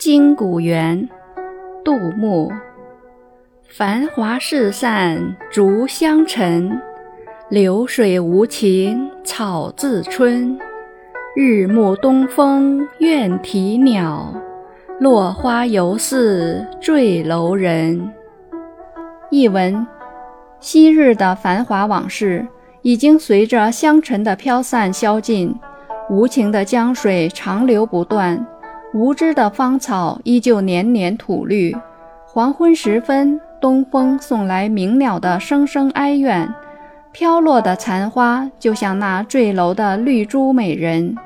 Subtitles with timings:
[0.00, 1.10] 金谷园，
[1.84, 2.50] 杜牧。
[3.68, 6.80] 繁华事散逐香尘，
[7.50, 10.58] 流水无情草自春。
[11.36, 14.32] 日暮东风怨啼鸟，
[15.00, 18.10] 落花犹似坠楼人。
[19.30, 19.86] 译文：
[20.60, 22.48] 昔日的繁华往事，
[22.80, 25.54] 已经随着香尘的飘散消尽，
[26.08, 28.46] 无情的江水长流不断。
[28.92, 31.76] 无知的芳草依旧年年吐绿。
[32.26, 36.52] 黄昏时分，东风送来鸣鸟的声声哀怨，
[37.12, 41.16] 飘落的残花就像那坠楼的绿珠美人。